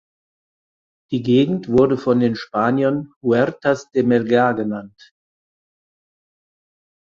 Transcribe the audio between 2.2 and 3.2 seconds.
Spaniern